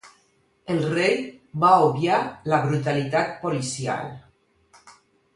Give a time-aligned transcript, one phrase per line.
[0.75, 1.17] El rei
[1.63, 2.15] va obviar
[2.53, 4.09] la brutalitat policial.